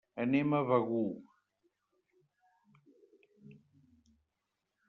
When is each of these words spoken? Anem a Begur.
Anem 0.23 0.53
a 0.59 0.61
Begur. 0.69 1.03